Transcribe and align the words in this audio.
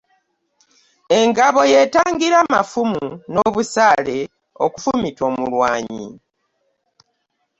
Engabo 1.19 1.59
y'eyatangira 1.71 2.35
amafumu 2.45 3.05
n'obusaale 3.33 4.17
okufumita 4.65 5.21
omulwanyi 5.29 6.05